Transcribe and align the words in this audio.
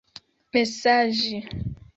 mesaĝi 0.53 1.31